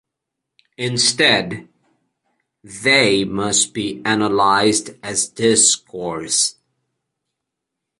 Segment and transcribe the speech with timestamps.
[0.79, 1.67] Instead
[2.63, 6.55] they must be analyzed as discourse.